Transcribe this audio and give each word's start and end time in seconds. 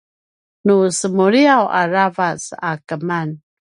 nu 0.65 0.75
semuliyaw 0.99 1.65
aravac 1.81 2.41
a 2.69 2.71
keman 2.87 3.29